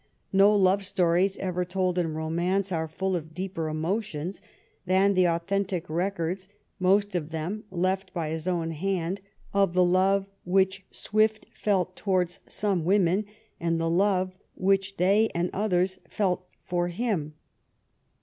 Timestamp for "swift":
10.89-11.45